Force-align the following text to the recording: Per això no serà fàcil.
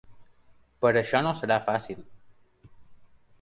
Per 0.85 0.91
això 1.01 1.21
no 1.27 1.33
serà 1.41 1.59
fàcil. 1.67 2.01